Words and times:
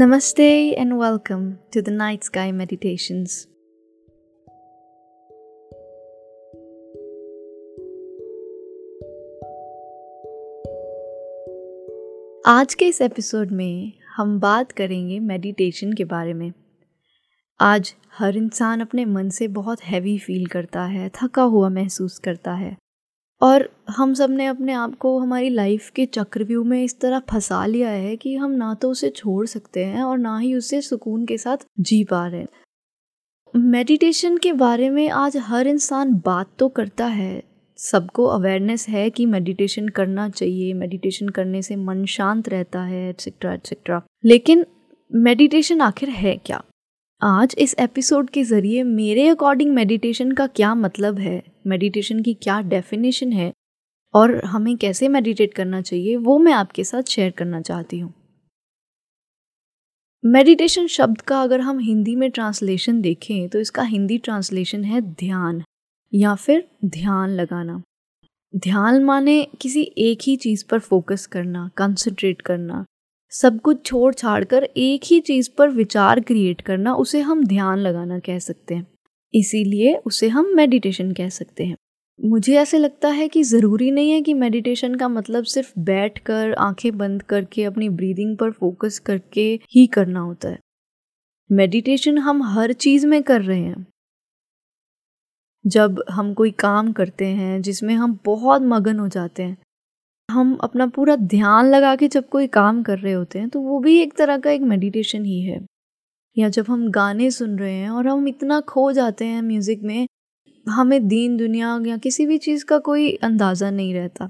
Namaste 0.00 0.78
and 0.80 0.92
welcome 0.92 1.46
to 1.74 1.82
the 1.82 1.92
Night 1.92 2.22
Sky 2.22 2.52
Meditations. 2.52 3.28
आज 12.46 12.74
के 12.74 12.86
इस 12.86 13.00
एपिसोड 13.00 13.50
में 13.50 13.92
हम 14.16 14.40
बात 14.40 14.72
करेंगे 14.72 15.18
मेडिटेशन 15.18 15.92
के 15.92 16.04
बारे 16.04 16.34
में 16.34 16.52
आज 17.60 17.94
हर 18.18 18.36
इंसान 18.36 18.80
अपने 18.80 19.04
मन 19.04 19.28
से 19.28 19.48
बहुत 19.48 19.80
हैवी 19.80 20.18
फील 20.18 20.46
करता 20.46 20.84
है, 20.84 21.10
थका 21.22 21.42
हुआ 21.42 21.68
महसूस 21.68 22.18
करता 22.18 22.52
है 22.52 22.76
और 23.40 23.68
हम 23.90 24.14
सबने 24.14 24.46
अपने 24.46 24.72
आप 24.72 24.94
को 24.94 25.18
हमारी 25.18 25.48
लाइफ 25.50 25.90
के 25.90 26.06
चक्रव्यूह 26.06 26.66
में 26.66 26.82
इस 26.84 26.98
तरह 27.00 27.18
फंसा 27.30 27.64
लिया 27.66 27.90
है 27.90 28.16
कि 28.16 28.34
हम 28.34 28.50
ना 28.50 28.72
तो 28.74 28.90
उसे 28.90 29.10
छोड़ 29.10 29.46
सकते 29.46 29.84
हैं 29.84 30.02
और 30.02 30.18
ना 30.18 30.38
ही 30.38 30.54
उसे 30.54 30.80
सुकून 30.80 31.26
के 31.26 31.38
साथ 31.38 31.66
जी 31.80 32.02
पा 32.04 32.26
रहे 32.26 32.40
हैं। 32.40 32.48
मेडिटेशन 33.54 34.36
के 34.36 34.52
बारे 34.52 34.90
में 34.90 35.08
आज 35.08 35.36
हर 35.36 35.66
इंसान 35.66 36.14
बात 36.26 36.50
तो 36.58 36.68
करता 36.68 37.06
है। 37.06 37.42
सबको 37.78 38.24
अवेयरनेस 38.24 38.88
है 38.88 39.08
कि 39.10 39.26
मेडिटेशन 39.26 39.88
करना 39.88 40.28
चाहिए 40.28 40.72
मेडिटेशन 40.74 41.28
करने 41.28 41.62
से 41.62 41.76
मन 41.76 42.04
शांत 42.04 42.48
रहता 42.48 42.82
है 42.82 43.08
एट्सेट्रा 43.08 43.52
एट्सेट्रा 43.54 44.02
लेकिन 44.24 44.64
मेडिटेशन 45.10 45.80
आखिर 45.80 46.08
है 46.08 46.36
क्या? 46.36 46.62
आज 47.22 47.54
इस 47.58 47.74
एपिसोड 47.78 48.28
के 48.30 48.42
ज़रिए 48.44 48.82
मेरे 48.82 49.26
अकॉर्डिंग 49.28 49.70
मेडिटेशन 49.74 50.32
का 50.32 50.46
क्या 50.46 50.74
मतलब 50.74 51.18
है? 51.18 51.42
मेडिटेशन 51.66 52.20
की 52.22 52.34
क्या 52.34 52.60
डेफिनेशन 52.62 53.32
है? 53.32 53.52
और 54.14 54.34
हमें 54.44 54.76
कैसे 54.76 55.08
मेडिटेट 55.08 55.54
करना 55.54 55.80
चाहिए, 55.80 56.16
वो 56.16 56.38
मैं 56.38 56.52
आपके 56.52 56.84
साथ 56.84 57.02
शेयर 57.02 57.30
करना 57.30 57.60
चाहती 57.60 57.98
हूँ। 57.98 58.12
मेडिटेशन 60.24 60.86
शब्द 60.86 61.20
का 61.20 61.40
अगर 61.42 61.60
हम 61.60 61.78
हिंदी 61.78 62.14
में 62.16 62.30
ट्रांसलेशन 62.30 63.00
देखें 63.00 63.48
तो 63.48 63.60
इसका 63.60 63.82
हिंदी 63.84 64.18
ट्रांसलेशन 64.18 64.84
है 64.84 65.00
ध्यान, 65.00 65.62
या 66.12 66.34
फिर 66.34 66.66
ध्यान 66.86 67.30
लगाना। 67.30 67.82
ध्यान 68.54 69.02
माने 69.04 69.42
किसी 69.60 69.82
एक 69.98 70.18
ही 70.22 70.36
चीज़ 70.36 70.64
पर 70.70 70.78
फोकस 70.78 71.26
करना 71.26 71.68
कंसंट्रेट 71.76 72.42
करना। 72.42 72.84
सब 73.30 73.60
कुछ 73.60 73.86
छोड़ 73.86 74.14
छाड़ 74.14 74.44
कर 74.44 74.64
एक 74.64 75.00
ही 75.04 75.20
चीज़ 75.20 75.50
पर 75.58 75.68
विचार 75.68 76.20
क्रिएट 76.20 76.60
करना, 76.60 76.94
उसे 76.94 77.20
हम 77.20 77.44
ध्यान 77.44 77.78
लगाना 77.78 78.18
कह 78.18 78.38
सकते 78.38 78.74
हैं। 78.74 78.86
इसीलिए 79.34 79.94
उसे 79.94 80.28
हम 80.28 80.46
मेडिटेशन 80.54 81.12
कह 81.12 81.28
सकते 81.28 81.64
हैं। 81.64 81.76
मुझे 82.24 82.54
ऐसे 82.54 82.78
लगता 82.78 83.08
है 83.08 83.28
कि 83.28 83.42
ज़रूरी 83.42 83.90
नहीं 83.90 84.10
है 84.10 84.22
कि 84.22 84.34
मेडिटेशन 84.34 84.94
का 84.94 85.08
मतलब 85.08 85.44
सिर्फ़ 85.44 85.72
बैठ 85.78 86.18
कर 86.18 86.54
आँखें 86.54 86.98
बंद 86.98 87.22
करके, 87.22 87.64
अपनी 87.64 87.88
ब्रीदिंग 87.88 88.38
पर 88.38 88.50
फोकस 88.50 88.98
करके 88.98 89.60
ही 89.74 89.86
करना 89.86 90.20
होता 90.20 90.48
है। 90.48 90.58
मेडिटेशन 91.52 92.18
हम 92.18 92.42
हर 92.42 92.72
चीज़ 92.72 93.06
में 93.06 93.22
कर 93.22 93.42
रहे 93.42 93.60
हैं। 93.60 93.86
जब 95.66 96.04
हम 96.10 96.34
कोई 96.34 96.50
काम 96.50 96.92
करते 96.92 97.26
हैं, 97.26 97.62
जिसमें 97.62 97.94
हम 97.94 98.18
बहुत 98.24 98.62
मगन 98.62 98.98
हो 98.98 99.08
जाते 99.08 99.42
हैं 99.42 99.58
हम 100.28 100.54
अपना 100.62 100.86
पूरा 100.86 101.14
ध्यान 101.16 101.66
लगा 101.66 101.94
के 101.96 102.08
जब 102.08 102.28
कोई 102.28 102.46
काम 102.46 102.82
कर 102.82 102.98
रहे 102.98 103.12
होते 103.12 103.38
हैं 103.38 103.48
तो 103.48 103.60
वो 103.60 103.78
भी 103.80 103.96
एक 104.00 104.12
तरह 104.16 104.38
का 104.38 104.50
एक 104.50 104.62
मेडिटेशन 104.62 105.24
ही 105.24 105.40
है। 105.42 105.60
या 106.36 106.48
जब 106.48 106.64
हम 106.68 106.88
गाने 106.90 107.30
सुन 107.30 107.58
रहे 107.58 107.74
हैं 107.74 107.90
और 107.90 108.06
हम 108.08 108.28
इतना 108.28 108.60
खो 108.60 108.90
जाते 108.92 109.24
हैं 109.24 109.40
म्यूज़िक 109.42 109.82
में, 109.82 110.06
हमें 110.66 111.06
दीन 111.08 111.36
दुनिया 111.36 111.78
या 111.86 111.96
किसी 111.96 112.26
भी 112.26 112.38
चीज़ 112.38 112.64
का 112.64 112.78
कोई 112.78 113.10
अंदाज़ा 113.22 113.70
नहीं 113.70 113.94
रहता। 113.94 114.28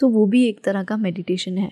तो 0.00 0.08
वो 0.08 0.24
भी 0.26 0.46
एक 0.48 0.62
तरह 0.64 0.84
का 0.84 0.96
मेडिटेशन 0.96 1.58
है। 1.58 1.70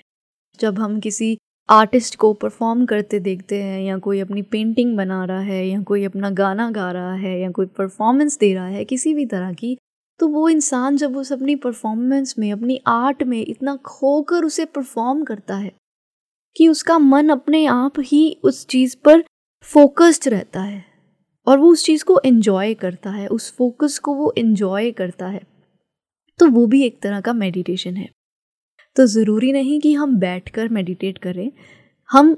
जब 0.58 0.78
हम 0.78 1.00
किसी 1.00 1.36
आर्टिस्ट 1.68 2.16
को 2.16 2.32
परफॉर्म 2.34 2.84
करते 2.86 3.20
देखते 3.20 3.62
हैं 3.62 3.80
या 3.82 3.98
कोई 3.98 4.20
अपनी 4.20 4.42
पेंटिंग 4.42 4.96
बना 4.96 5.24
रहा 5.24 5.40
है 5.40 5.66
या 5.66 5.80
कोई 5.82 6.04
अपना 6.04 6.30
गाना 6.32 6.70
गा 6.70 6.90
रहा 6.92 7.14
है 7.14 7.38
या 7.40 7.50
कोई 7.50 7.66
परफॉर्मेंस 7.78 8.38
दे 8.38 8.52
रहा 8.54 8.66
है, 8.66 8.84
किसी 8.84 9.14
भी 9.14 9.26
तरह 9.26 9.52
की 9.52 9.76
तो 10.20 10.28
वो 10.28 10.48
इंसान 10.48 10.96
जब 10.96 11.16
उस 11.16 11.32
अपनी 11.32 11.56
परफॉर्मेंस 11.56 12.34
में, 12.38 12.52
अपनी 12.52 12.80
आर्ट 12.86 13.22
में 13.22 13.44
इतना 13.48 13.76
खोकर 13.76 14.44
उसे 14.44 14.64
परफॉर्म 14.64 15.24
करता 15.24 15.56
है 15.56 15.72
कि 16.56 16.68
उसका 16.68 16.98
मन 16.98 17.28
अपने 17.28 17.66
आप 17.66 17.92
ही 18.00 18.40
उस 18.44 18.66
चीज़ 18.66 18.96
पर 19.04 19.24
फोकस्ड 19.64 20.28
रहता 20.28 20.60
है 20.60 20.84
और 21.46 21.58
वो 21.58 21.70
उस 21.72 21.84
चीज़ 21.84 22.04
को 22.04 22.20
एंजॉय 22.24 22.74
करता 22.74 23.10
है, 23.10 23.26
उस 23.26 23.52
फोकस 23.56 23.98
को 23.98 24.14
वो 24.14 24.32
एंजॉय 24.38 24.90
करता 24.90 25.26
है। 25.26 25.42
तो 26.38 26.48
वो 26.50 26.66
भी 26.66 26.82
एक 26.82 27.00
तरह 27.02 27.20
का 27.20 27.32
मेडिटेशन 27.32 27.96
है। 27.96 28.08
तो 28.96 29.06
ज़रूरी 29.06 29.52
नहीं 29.52 29.80
कि 29.80 29.92
हम 29.92 30.16
बैठ 30.16 30.48
कर 30.48 30.68
मेडिटेट 30.68 31.18
करें। 31.18 31.50
हम 32.10 32.36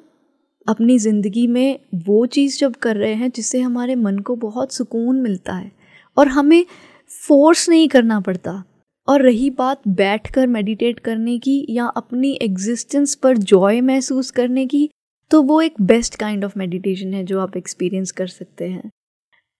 अपनी 0.66 0.98
ज़िंदगी 0.98 1.46
में 1.46 1.78
वो 1.94 2.26
चीज़ 2.26 2.58
जब 2.58 2.76
कर 2.76 2.96
रहे 2.96 3.14
हैं 3.14 3.30
जिससे 3.30 3.60
हमारे 3.60 3.94
मन 3.94 4.18
को 4.18 4.36
बहुत 4.36 4.72
सुकून 4.72 5.20
मिलता 5.20 5.54
है 5.54 5.72
और 6.16 6.28
हमें 6.28 6.64
फोर्स 7.10 7.68
नहीं 7.68 7.88
करना 7.88 8.20
पड़ता। 8.20 8.62
और 9.08 9.22
रही 9.22 9.48
बात 9.50 9.88
बैठकर 9.88 10.46
मेडिटेट 10.46 10.98
करने 11.00 11.38
की 11.38 11.64
या 11.70 11.86
अपनी 11.96 12.32
एग्जिस्टेंस 12.42 13.14
पर 13.14 13.36
जॉय 13.38 13.80
महसूस 13.80 14.30
करने 14.30 14.66
की 14.66 14.88
तो 15.30 15.42
वो 15.42 15.60
एक 15.60 15.80
बेस्ट 15.82 16.14
काइंड 16.16 16.44
ऑफ़ 16.44 16.58
मेडिटेशन 16.58 17.14
है 17.14 17.24
जो 17.24 17.40
आप 17.40 17.56
एक्सपीरियंस 17.56 18.10
कर 18.10 18.26
सकते 18.26 18.68
हैं। 18.68 18.90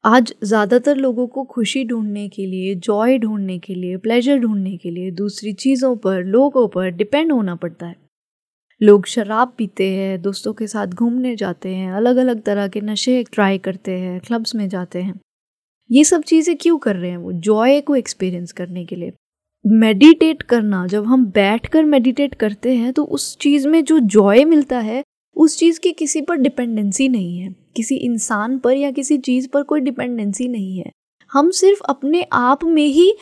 आज 0.04 0.32
ज़्यादातर 0.44 0.97
लोगों 0.97 1.26
को 1.26 1.44
खुशी 1.44 1.84
ढूँढने 1.84 2.28
के 2.28 2.44
लिए 2.47 2.75
जॉय 2.76 3.19
ढूँढने 3.19 3.59
के 3.59 3.75
लिए 3.75 3.97
प्लेजर 3.97 4.38
ढूँढने 4.38 4.76
के 4.76 4.91
लिए 4.91 5.10
दूसरी 5.12 5.53
चीज़ों 5.54 5.94
पर, 5.97 6.22
लोगों 6.22 6.66
पर 6.69 6.91
डिपेंड 6.91 7.32
होना 7.32 7.54
पड़ता 7.54 7.86
है। 7.86 7.97
लोग 8.80 9.06
शराब 9.06 9.53
पीते 9.59 9.88
हैं, 9.91 10.20
दोस्तों 10.22 10.53
के 10.53 10.66
साथ 10.66 10.86
घूमने 10.86 11.34
जाते 11.36 11.75
हैं 11.75 11.92
अलग 11.92 12.16
अलग 12.16 12.42
तरह 12.42 12.69
के 12.69 12.80
नशे 12.82 13.22
ट्राई 13.32 13.59
करते 13.59 13.92
हैं 13.92 14.20
क्लब्स 14.20 14.54
में 14.54 14.69
जाते 14.69 15.03
हैं। 15.03 15.19
ये 15.91 16.04
सब 16.04 16.22
चीज़ें 16.22 16.56
क्यों 16.56 16.78
कर 16.78 16.97
रहे 16.97 17.10
हैं 17.10 17.16
वो? 17.16 17.32
जॉय 17.32 17.81
को 17.81 17.97
एक्सपीरियंस 17.97 18.53
करने 18.53 18.84
के 18.84 18.97
लिए। 18.97 19.12
मेडिटेट 19.65 20.43
करना, 20.43 20.87
जब 20.87 21.04
हम 21.04 21.25
बैठ 21.26 21.66
कर 21.66 21.84
मेडिटेट 21.84 22.34
करते 22.34 22.75
हैं 22.76 22.93
तो 22.93 23.04
उस 23.04 23.37
चीज़ 23.38 23.69
में 23.69 23.84
जो 23.84 23.98
जॉय 23.98 24.44
मिलता 24.44 24.78
है, 24.78 25.03
उस 25.37 25.59
चीज़ 25.59 25.81
की 25.81 25.93
किसी 25.93 26.21
पर 26.21 26.37
डिपेंडेंसी 26.37 27.09
नहीं 27.09 27.38
है। 27.38 27.54
किसी 27.77 27.97
इंसान 27.97 28.59
पर 28.59 28.77
या 28.77 28.91
किसी 28.91 29.19
चीज़ 29.19 29.48
पर 29.48 29.62
कोई 29.62 29.81
डिपेंडेंसी 29.81 30.48
नहीं 30.48 30.78
है। 30.78 30.91
हम 31.32 31.50
सिर्फ़ 31.50 31.82
अपने 31.82 32.27
आप 32.32 32.65
में 32.65 32.87
ही 32.87 33.12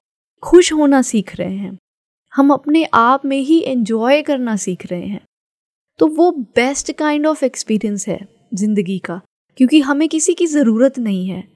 खुश 0.43 0.73
होना 0.73 1.03
सीख 1.03 1.35
रहे 1.37 1.55
हैं। 1.55 1.77
हम 2.33 2.51
अपने 2.51 2.85
आप 2.95 3.25
में 3.25 3.39
ही 3.39 3.61
एंजॉय 3.61 4.23
करना 4.23 4.57
सीख 4.57 4.87
रहे 4.87 5.07
हैं। 5.07 5.25
तो 5.99 6.07
वो 6.07 6.31
बेस्ट 6.57 6.93
काइंड 6.93 7.27
ऑफ़ 7.27 7.45
एक्सपीरियंस 7.45 8.09
है 8.09 8.19
ज़िंदगी 8.55 8.99
का, 8.99 9.21
क्योंकि 9.59 9.81
हमें 9.81 10.09
किसी 10.09 10.35
की 10.35 10.47
ज़रूरत 10.47 10.99
नहीं 10.99 11.27
है। 11.29 11.56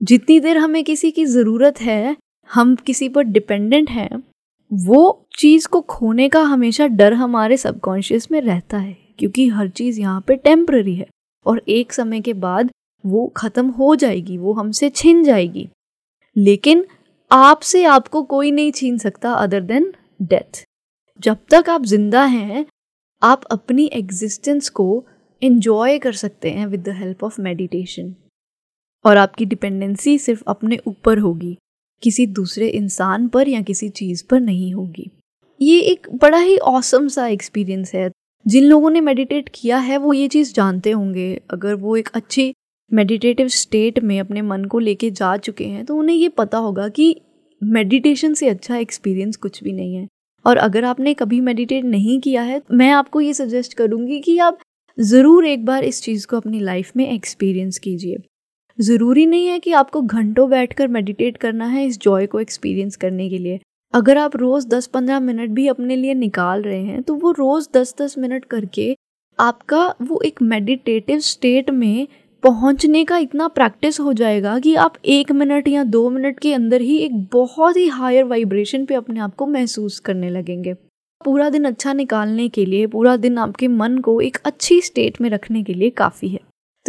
जितनी 0.00 0.38
देर 0.40 0.58
हमें 0.58 0.82
किसी 0.84 1.10
की 1.10 1.24
ज़रूरत 1.24 1.80
है, 1.80 2.16
हम 2.50 2.74
किसी 2.76 3.08
पर 3.08 3.22
डिपेंडेंट 3.24 3.90
हैं, 3.90 4.22
वो 4.70 5.26
चीज़ 5.38 5.66
को 5.68 5.80
खोने 5.80 6.28
का 6.28 6.42
हमेशा 6.42 6.86
डर 6.86 7.12
हमारे 7.14 7.56
सबकॉन्शियस 7.56 8.30
में 8.30 8.40
रहता 8.40 8.78
है, 8.78 8.96
क्योंकि 9.18 9.48
हर 9.48 9.68
चीज़ 9.70 10.00
यहाँ 10.00 10.20
पे 10.26 10.36
टेम्प्ररी 10.36 10.94
है 10.94 11.06
और 11.46 11.62
एक 11.68 11.92
समय 11.92 12.20
के 12.20 12.32
बाद 12.36 12.70
वो 13.04 13.26
ख़त्म 13.36 13.68
हो 13.68 13.94
जाएगी, 13.96 14.38
वो 14.38 14.52
हमसे 14.52 14.90
छिन 14.90 15.22
जाएगी। 15.24 15.68
लेकिन 16.36 16.84
आपसे 17.30 17.84
आपको 17.84 18.22
कोई 18.24 18.50
नहीं 18.50 18.72
छीन 18.72 18.98
सकता 18.98 19.32
अदर 19.34 19.60
देन 19.62 19.92
डेथ 20.22 20.64
जब 21.20 21.36
तक 21.50 21.68
आप 21.68 21.84
ज़िंदा 21.84 22.24
हैं, 22.24 22.64
आप 23.22 23.44
अपनी 23.44 23.90
एग्जिस्टेंस 23.94 24.68
को 24.70 25.04
एंजॉय 25.42 25.98
कर 25.98 26.12
सकते 26.14 26.50
हैं 26.50 26.66
with 26.66 26.80
the 26.80 26.94
help 26.94 27.24
of 27.24 27.40
meditation 27.40 28.14
और 29.04 29.16
आपकी 29.16 29.44
डिपेंडेंसी 29.44 30.18
सिर्फ़ 30.18 30.42
अपने 30.48 30.78
ऊपर 30.86 31.18
होगी। 31.18 31.56
किसी 32.02 32.26
दूसरे 32.26 32.68
इंसान 32.68 33.28
पर 33.28 33.48
या 33.48 33.60
किसी 33.62 33.88
चीज़ 33.88 34.24
पर 34.30 34.40
नहीं 34.40 34.72
होगी। 34.74 35.10
ये 35.60 35.80
एक 35.82 36.06
बड़ा 36.14 36.38
ही 36.38 36.56
औसम 36.56 37.08
सा 37.08 37.26
एक्सपीरियंस 37.26 37.94
है। 37.94 38.10
जिन 38.46 38.64
लोगों 38.64 38.90
ने 38.90 39.00
मेडिटेट 39.00 39.50
किया 39.54 39.78
है, 39.78 39.96
वो 39.96 40.12
ये 40.12 40.28
चीज़ 40.28 40.52
जानते 40.54 40.90
होंगे। 40.90 41.34
अगर 41.50 41.74
वो 41.74 41.96
एक 41.96 42.08
अच्छी 42.14 42.52
मेडिटेटिव 42.90 43.48
स्टेट 43.48 43.98
में 43.98 44.18
अपने 44.20 44.42
मन 44.42 44.64
को 44.64 44.78
लेके 44.78 45.10
जा 45.10 45.36
चुके 45.36 45.64
हैं 45.64 45.84
तो 45.84 45.96
उन्हें 45.96 46.16
ये 46.16 46.28
पता 46.28 46.58
होगा 46.58 46.88
कि 46.88 47.14
मेडिटेशन 47.62 48.34
से 48.34 48.48
अच्छा 48.48 48.76
एक्सपीरियंस 48.76 49.36
कुछ 49.36 49.62
भी 49.64 49.72
नहीं 49.72 49.94
है। 49.94 50.06
और 50.44 50.56
अगर 50.56 50.84
आपने 50.84 51.14
कभी 51.14 51.40
मेडिटेट 51.40 51.84
नहीं 51.84 52.18
किया 52.20 52.42
है 52.42 52.60
मैं 52.72 52.90
आपको 52.90 53.20
ये 53.20 53.34
सजेस्ट 53.34 53.74
करूँगी 53.74 54.20
कि 54.20 54.38
आप 54.38 54.58
ज़रूर 54.98 55.46
एक 55.46 55.64
बार 55.64 55.84
इस 55.84 56.02
चीज़ 56.02 56.26
को 56.26 56.36
अपनी 56.36 56.60
लाइफ 56.60 56.92
में 56.96 57.06
एक्सपीरियंस 57.08 57.78
कीजिए। 57.78 58.16
ज़रूरी 58.80 59.26
नहीं 59.26 59.46
है 59.46 59.58
कि 59.58 59.72
आपको 59.72 60.00
घंटों 60.02 60.48
बैठकर 60.50 60.88
मेडिटेट 60.88 61.36
करना 61.36 61.66
है 61.66 61.84
इस 61.86 61.98
जॉय 62.00 62.26
को 62.26 62.40
एक्सपीरियंस 62.40 62.96
करने 62.96 63.28
के 63.30 63.38
लिए। 63.38 63.60
अगर 63.94 64.18
आप 64.18 64.36
रोज़ 64.36 64.66
10-15 64.68 65.20
मिनट 65.20 65.50
भी 65.50 65.66
अपने 65.68 65.96
लिए 65.96 66.14
निकाल 66.14 66.62
रहे 66.62 66.82
हैं 66.82 67.02
तो 67.02 67.14
वो 67.14 67.30
रोज़ 67.32 67.68
10-10 67.74 68.18
मिनट 68.18 68.44
करके 68.44 68.94
आपका 69.38 69.86
वो 70.02 70.20
एक 70.20 70.42
मेडिटेटिव 70.42 71.18
स्टेट 71.18 71.70
में 71.70 72.06
पहुँचने 72.42 73.04
का 73.04 73.16
इतना 73.18 73.48
प्रैक्टिस 73.48 74.00
हो 74.00 74.12
जाएगा 74.12 74.58
कि 74.58 74.74
आप 74.74 74.94
एक 75.06 75.32
मिनट 75.32 75.68
या 75.68 75.84
दो 75.86 76.08
मिनट 76.10 76.38
के 76.40 76.52
अंदर 76.54 76.80
ही 76.80 76.96
एक 76.98 77.16
बहुत 77.32 77.76
ही 77.76 77.86
हायर 77.88 78.24
वाइब्रेशन 78.24 78.84
पे 78.84 78.94
अपने 78.94 79.20
आप 79.20 79.34
को 79.34 79.46
महसूस 79.46 79.98
करने 80.00 80.30
लगेंगे। 80.30 80.74
पूरा 81.20 81.48
दिन 81.50 81.64
अच्छा 81.64 81.92
निकालने 81.92 82.48
के 82.48 82.64
लिए, 82.66 82.86
पूरा 82.86 83.16
दिन 83.16 83.38
आपके 83.38 83.68
मन 83.68 83.98
को 83.98 84.20
एक 84.20 84.38
अच्छी 84.44 84.80
स्टेट 84.80 85.20
में 85.20 85.28
रखने 85.30 85.62
के 85.62 85.74
लिए 85.74 85.90
काफ़ी 85.90 86.28
है। 86.28 86.40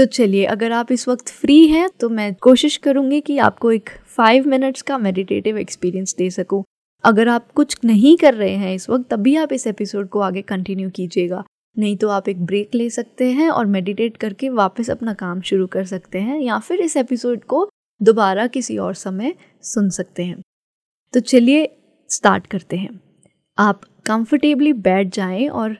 तो 0.01 0.05
चलिए, 0.05 0.45
अगर 0.45 0.71
आप 0.71 0.91
इस 0.91 1.07
वक्त 1.07 1.29
फ्री 1.29 1.67
हैं 1.67 1.89
तो 1.99 2.07
मैं 2.09 2.33
कोशिश 2.35 2.77
करूँगी 2.77 3.19
कि 3.21 3.37
आपको 3.37 3.71
एक 3.71 3.89
फाइव 4.07 4.47
मिनट्स 4.47 4.81
का 4.81 4.97
मेडिटेटिव 4.97 5.57
एक्सपीरियंस 5.57 6.15
दे 6.17 6.29
सकूँ। 6.29 6.63
अगर 7.03 7.27
आप 7.27 7.51
कुछ 7.51 7.77
नहीं 7.85 8.15
कर 8.17 8.33
रहे 8.33 8.55
हैं 8.55 8.73
इस 8.75 8.89
वक्त, 8.89 9.05
तभी 9.09 9.35
आप 9.35 9.53
इस 9.53 9.67
एपिसोड 9.67 10.09
को 10.09 10.19
आगे 10.19 10.41
कंटिन्यू 10.41 10.89
कीजिएगा। 10.89 11.43
नहीं 11.77 11.97
तो 11.97 12.09
आप 12.09 12.29
एक 12.29 12.45
ब्रेक 12.45 12.75
ले 12.75 12.89
सकते 12.89 13.31
हैं 13.31 13.49
और 13.49 13.65
मेडिटेट 13.65 14.17
करके 14.17 14.49
वापस 14.49 14.89
अपना 14.89 15.13
काम 15.13 15.41
शुरू 15.41 15.67
कर 15.67 15.85
सकते 15.85 16.19
हैं 16.19 16.39
या 16.39 16.59
फिर 16.59 16.81
इस 16.81 16.97
एपिसोड 16.97 17.43
को 17.43 17.67
दोबारा 18.01 18.47
किसी 18.47 18.77
और 18.77 18.93
समय 18.93 19.33
सुन 19.63 19.89
सकते 19.89 20.23
हैं। 20.23 20.41
तो 21.13 21.19
चलिए 21.19 21.69
स्टार्ट 22.09 22.47
करते 22.47 22.77
हैं। 22.77 22.99
आप 23.57 23.81
कंफर्टेबली 24.05 24.73
बैठ 24.73 25.13
जाएँ 25.15 25.47
और 25.47 25.77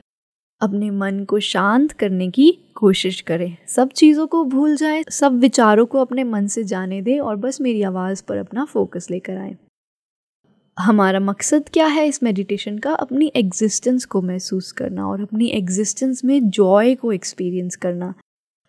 अपने 0.62 0.90
मन 0.90 1.24
को 1.24 1.40
शांत 1.40 1.92
करने 1.92 2.30
की 2.30 2.58
कोशिश 2.74 3.20
करें। 3.20 3.56
सब 3.68 3.88
चीज़ों 3.88 4.26
को 4.26 4.44
भूल 4.44 4.76
जाएँ, 4.76 5.04
सब 5.10 5.38
विचारों 5.38 5.86
को 5.86 5.98
अपने 5.98 6.24
मन 6.24 6.46
से 6.46 6.64
जाने 6.64 7.02
दें 7.02 7.20
और 7.20 7.36
बस 7.36 7.60
मेरी 7.60 7.82
आवाज़ 7.82 8.22
पर 8.28 8.36
अपना 8.36 8.64
फोकस 8.64 9.10
लेकर 9.10 9.36
आएँ। 9.36 9.56
हमारा 10.78 11.20
मकसद 11.20 11.68
क्या 11.72 11.86
है 11.86 12.08
इस 12.08 12.22
मेडिटेशन 12.22 12.78
का? 12.78 12.92
अपनी 12.92 13.32
एग्जिस्टेंस 13.36 14.04
को 14.04 14.22
महसूस 14.22 14.72
करना 14.72 15.08
और 15.08 15.22
अपनी 15.22 15.46
एग्जिस्टेंस 15.46 16.24
में 16.24 16.50
जॉय 16.50 16.94
को 16.94 17.12
एक्सपीरियंस 17.12 17.76
करना। 17.76 18.14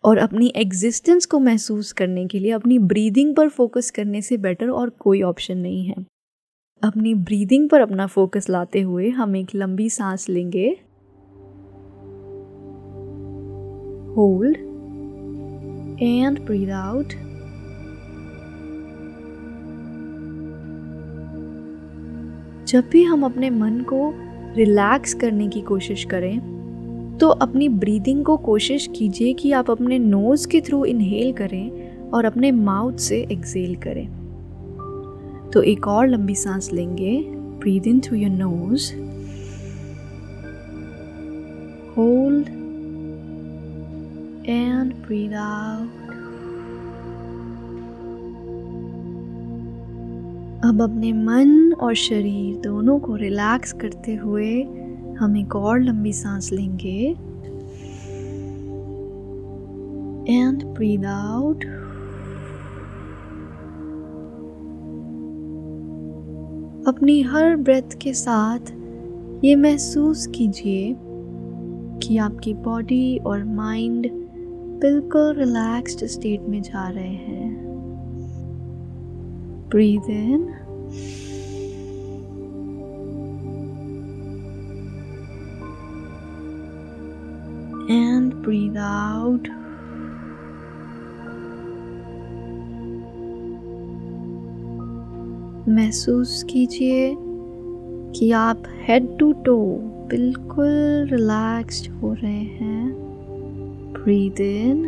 और 0.04 0.18
अपनी 0.18 0.52
एग्जिस्टेंस 0.56 1.26
को 1.26 1.38
महसूस 1.38 1.92
करने 1.92 2.26
के 2.26 2.38
लिए 2.38 2.50
अपनी 2.50 2.78
ब्रीदिंग 2.78 3.34
पर 3.34 3.48
फोकस 3.48 3.90
करने 3.90 4.22
से 4.22 4.36
बेटर 4.36 4.68
और 4.68 4.90
कोई 4.90 5.22
ऑप्शन 5.22 5.58
नहीं 5.58 5.84
है। 5.84 5.94
अपनी 6.82 7.14
ब्रीदिंग 7.14 7.68
पर 7.68 7.80
अपना 7.80 8.06
फोकस 8.06 8.48
लाते 8.50 8.80
हुए 8.80 9.10
हम 9.10 9.36
एक 9.36 9.46
लंबी 9.54 9.90
सांस 9.90 10.28
लेंगे। 10.28 10.80
होल्ड 14.16 14.56
एंड 16.02 16.40
ब्रीद 16.40 16.70
आउट 16.70 17.06
जब 22.68 22.84
भी 22.92 23.02
हम 23.02 23.24
अपने 23.24 23.50
मन 23.50 23.80
को 23.80 24.14
रिलैक्स 24.56 25.14
करने 25.14 25.48
की 25.48 25.60
कोशिश 25.60 26.04
करें 26.04 26.54
तो 27.20 27.28
अपनी 27.28 27.68
ब्रीदिंग 27.68 28.24
को 28.24 28.36
कोशिश 28.36 28.88
कीजिए 28.96 29.32
कि 29.34 29.52
आप 29.52 29.70
अपने 29.70 29.98
नोज़ 29.98 30.48
के 30.48 30.60
थ्रू 30.60 30.84
इनहेल 30.84 31.32
करें 31.32 32.00
और 32.10 32.24
अपने 32.24 32.50
माउथ 32.50 32.96
से 32.96 33.26
एक्सेल 33.32 33.76
करें। 33.76 34.06
तो 35.54 35.62
एक 35.62 35.88
और 35.88 36.08
लंबी 36.08 36.34
सांस 36.34 36.72
लेंगे। 36.72 37.24
Breathe 37.28 37.86
in 37.86 38.00
through 38.00 38.16
your 38.16 38.30
nose 38.30 38.92
hold 41.96 42.63
and 44.46 44.94
breathe 44.94 45.34
out 45.34 46.04
अब 50.64 50.82
अपने 50.82 51.12
मन 51.12 51.72
और 51.72 51.94
शरीर 51.94 52.56
दोनों 52.56 52.98
को 52.98 53.16
रिलैक्स 53.16 53.72
करते 53.72 54.14
हुए 54.14 54.62
हम 55.18 55.36
एक 55.36 55.56
और 55.56 55.80
लंबी 55.80 56.12
सांस 56.12 56.52
लेंगे। 56.52 57.16
एंड 60.32 60.64
ब्रीद 60.64 61.04
आउट 61.06 61.64
अपनी 66.88 67.22
हर 67.22 67.56
ब्रेथ 67.56 67.98
के 68.02 68.12
साथ 68.14 68.72
ये 69.44 69.56
महसूस 69.56 70.26
कीजिए 70.26 70.96
कि 72.02 72.16
आपकी 72.16 72.54
बॉडी 72.54 73.18
और 73.18 73.44
माइंड 73.44 74.23
बिल्कुल 74.80 75.34
रिलैक्स्ड 75.36 76.04
स्टेट 76.04 76.40
में 76.40 76.62
जा 76.62 76.88
रहे 76.88 77.08
हैं। 77.08 77.64
Breathe 79.70 80.10
in 80.10 80.54
and 87.84 88.32
breathe 88.32 88.76
out. 88.76 89.48
महसूस 95.68 96.42
कीजिए 96.50 97.16
कि 98.14 98.30
आप 98.30 98.62
हेड 98.88 99.18
टू 99.18 99.32
टो 99.32 99.78
बिल्कुल 100.10 101.08
रिलैक्स्ड 101.12 101.90
हो 101.90 102.12
रहे 102.12 102.32
हैं। 102.32 103.03
Breathe 104.04 104.40
in 104.40 104.84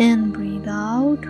and 0.00 0.32
breathe 0.32 0.68
out 0.68 1.26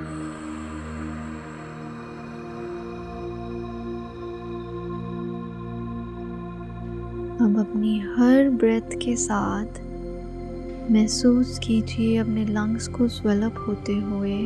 अब 7.41 7.59
अपनी 7.59 7.99
हर 7.99 8.51
ब्रेथ 8.51 8.97
के 9.03 9.17
साथ 9.17 9.81
महसूस 10.91 11.59
कीजिए 11.59 12.17
अपने 12.17 12.45
लंग्स 12.45 12.89
को 12.89 13.09
स्वेलअप 13.09 13.55
होते 13.69 13.95
हुए। 13.95 14.39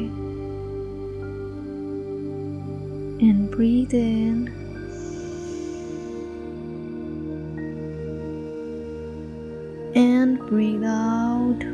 And 3.29 3.51
breathe 3.51 3.95
in 3.95 4.49
breathe 10.53 10.85
out 10.85 11.65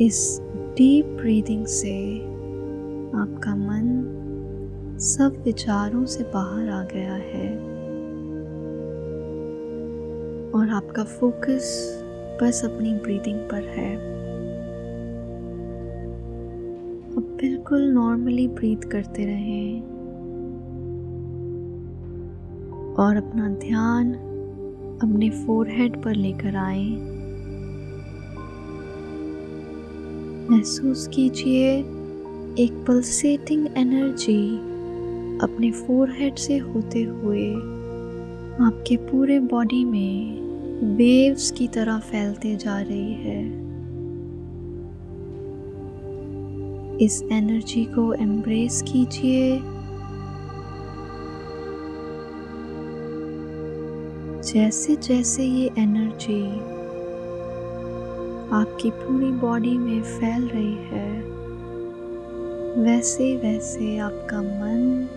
इस 0.00 0.38
डीप 0.76 1.06
ब्रीदिंग 1.06 1.66
से 1.66 2.20
आपका 3.16 3.56
मन 3.56 4.10
सब 5.00 5.42
विचारों 5.44 6.04
से 6.04 6.24
बाहर 6.24 6.68
आ 6.68 6.84
गया 6.84 7.14
है। 7.14 7.58
और 10.50 10.68
आपका 10.68 11.04
फोकस 11.04 11.98
बस 12.42 12.64
अपनी 12.64 12.92
ब्रीदिंग 12.92 13.38
पर 13.38 13.62
है। 13.62 14.13
बिल्कुल 17.44 17.82
नॉर्मली 17.82 18.48
ब्रीथ 18.48 18.76
करते 18.76 19.24
रहें। 19.24 19.80
और 22.94 23.16
अपना 23.16 23.48
ध्यान 23.48 24.12
अपने 25.02 25.30
फोरहेड 25.30 26.02
पर 26.02 26.14
लेकर 26.14 26.56
आए। 26.56 26.84
महसूस 30.50 31.08
कीजिए 31.14 31.78
एक 32.58 32.84
पल्सेटिंग 32.88 33.66
एनर्जी 33.76 34.56
अपने 35.38 35.70
फोरहेड 35.70 36.34
से 36.34 36.58
होते 36.58 37.02
हुए 37.02 37.52
आपके 38.64 38.96
पूरे 38.96 39.40
बॉडी 39.40 39.84
में 39.84 40.40
वेव्स 40.96 41.50
की 41.50 41.68
तरह 41.68 41.98
फैलते 41.98 42.56
जा 42.56 42.80
रही 42.80 43.12
है। 43.12 43.63
इस 47.00 47.22
एनर्जी 47.32 47.84
को 47.84 48.12
एम्ब्रेस 48.14 48.82
कीजिए। 48.82 49.58
जैसे 54.42 54.96
जैसे 54.96 55.44
ये 55.44 55.70
एनर्जी 55.78 56.42
आपकी 58.54 58.90
पूरी 58.90 59.30
बॉडी 59.32 59.76
में 59.78 60.02
फैल 60.02 60.48
रही 60.48 60.74
है, 60.74 61.22
वैसे 62.84 63.36
वैसे 63.36 63.96
आपका 63.98 64.42
मन 64.42 65.08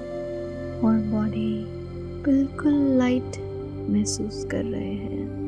और 0.85 0.99
बॉडी 1.11 1.65
बिल्कुल 2.23 2.73
लाइट 2.73 3.37
महसूस 3.89 4.45
कर 4.51 4.63
रहे 4.63 4.93
हैं। 4.93 5.46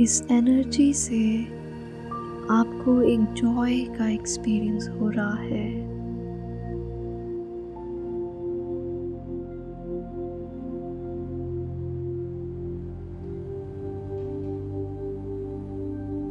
इस 0.00 0.26
एनर्जी 0.30 0.92
से 0.94 1.42
आपको 2.50 3.02
एक 3.02 3.20
जॉय 3.20 3.80
का 3.84 4.08
एक्सपीरियंस 4.08 4.88
हो 4.88 5.08
रहा 5.10 5.34
है। 5.34 5.80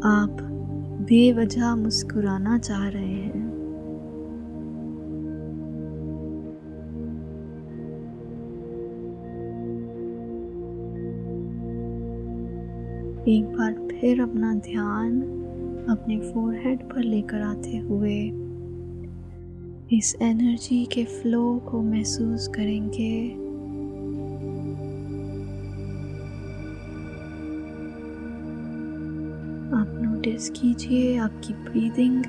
आप 0.02 0.38
बेवजह 1.02 1.76
मुस्कुराना 1.76 2.58
चाह 2.58 2.88
रहे 2.88 3.14
हैं। 3.14 3.45
एक 13.27 13.46
बार 13.46 13.74
फिर 13.74 14.22
अपना 14.22 14.53
ध्यान 14.53 15.22
अपने 15.89 16.17
फोरहेड 16.20 16.79
पर 16.79 17.03
लेकर 17.03 17.41
आते 17.41 17.77
हुए 17.77 18.20
इस 19.98 20.15
एनर्जी 20.22 20.86
के 20.86 21.05
फ्लो 21.05 21.60
को 21.72 21.82
महसूस 21.82 22.48
करेंगे। 22.48 23.29
आप 29.79 30.00
नोटिस 30.03 30.50
कीजिए, 30.50 31.17
आपकी 31.17 31.53
ब्रीदिंग 31.53 32.24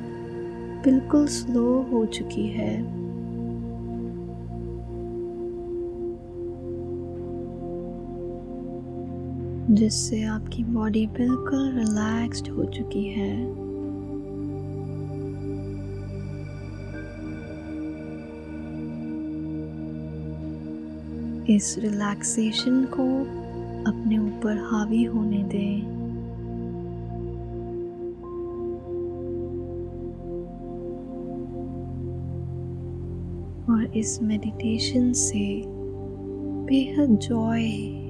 बिल्कुल 0.84 1.26
स्लो 1.26 1.82
हो 1.82 2.06
चुकी 2.06 2.46
है। 2.46 3.05
जिससे 9.76 10.22
आपकी 10.22 10.64
बॉडी 10.64 11.06
बिल्कुल 11.06 11.72
रिलैक्स्ड 11.78 12.48
हो 12.48 12.64
चुकी 12.64 13.04
है। 13.04 13.66
इस 21.56 21.78
रिलैक्सेशन 21.78 22.84
को 22.84 23.04
अपने 23.90 24.18
ऊपर 24.18 24.56
हावी 24.56 25.04
होने 25.04 25.42
दें। 25.42 25.96
और 33.74 33.96
इस 33.96 34.22
मेडिटेशन 34.22 35.12
से 35.12 35.62
बेहद 36.66 37.18
जॉय 37.18 38.05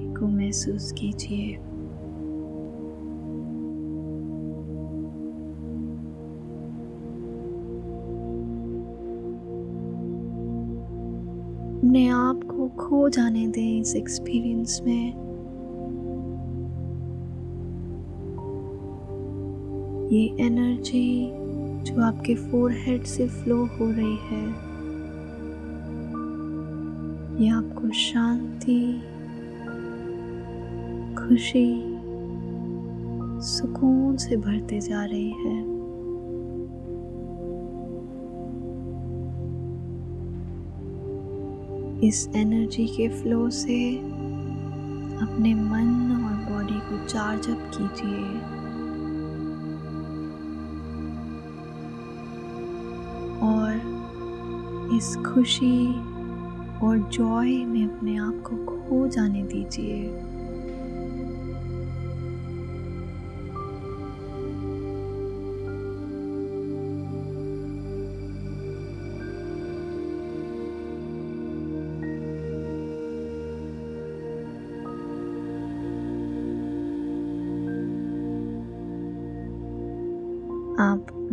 महसूस 0.47 0.91
कीजिए। 0.91 1.55
अपने 11.77 12.07
आप 12.07 12.43
को 12.43 12.67
खो 12.67 13.09
जाने 13.09 13.47
दें 13.47 13.81
इस 13.81 13.95
एक्सपीरियंस 13.95 14.81
में। 14.85 15.27
ये 20.11 20.45
एनर्जी 20.45 21.31
जो 21.83 22.01
आपके 22.01 22.35
फोरहेड 22.35 23.03
से 23.03 23.27
फ्लो 23.27 23.57
हो 23.65 23.91
रही 23.91 24.15
है, 24.15 24.45
ये 27.41 27.49
आपको 27.49 27.91
शांति 27.91 28.79
खुशी 31.27 31.83
सुकून 33.41 34.17
से 34.17 34.37
भरते 34.37 34.79
जा 34.79 35.05
रही 35.05 35.31
है। 35.31 35.59
इस 42.07 42.29
एनर्जी 42.35 42.87
के 42.87 43.09
फ्लो 43.09 43.49
से 43.49 43.97
अपने 45.17 45.53
मन 45.55 46.23
और 46.25 46.53
बॉडी 46.53 46.79
को 46.79 47.05
चार्ज 47.05 47.49
अप 47.49 47.71
कीजिए। 47.73 48.23
और 53.47 53.73
इस 54.93 55.15
खुशी 55.15 55.87
और 56.85 57.09
जॉय 57.13 57.65
में 57.65 57.85
अपने 57.85 58.17
आप 58.17 58.43
को 58.49 58.55
खो 58.65 59.07
जाने 59.07 59.43
दीजिए। 59.43 60.23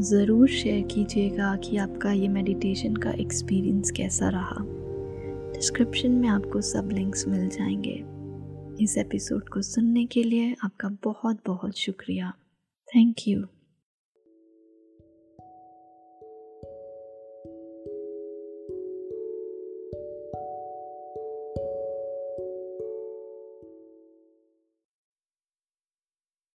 ज़रूर 0.05 0.49
शेयर 0.49 0.83
कीजिएगा 0.87 1.57
कि 1.57 1.77
आपका 1.77 2.13
ये 2.13 2.29
मेडिटेशन 2.29 2.97
का 2.97 3.11
एक्सपीरियंस 3.11 3.91
कैसा 3.91 4.29
रहा। 4.29 4.57
डिस्क्रिप्शन 5.53 6.11
में 6.11 6.29
आपको 6.29 6.61
सब 6.61 6.89
लिंक्स 6.93 7.29
मिल 7.29 7.49
जाएँगे। 7.49 7.95
इस 8.85 8.99
एपिसोड 8.99 9.49
को 9.49 9.63
सुनने 9.63 10.07
के 10.07 10.23
लिए 10.23 10.57
आपका 10.65 10.89
बहुत 11.05 11.41
बहुत 11.47 11.79
शुक्रिया। 11.79 12.33
Thank 12.89 13.29
you 13.29 13.45